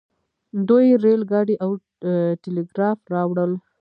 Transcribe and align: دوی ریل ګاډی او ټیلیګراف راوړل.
دوی 0.69 0.85
ریل 1.03 1.21
ګاډی 1.31 1.55
او 1.63 1.71
ټیلیګراف 2.43 2.99
راوړل. 3.13 3.51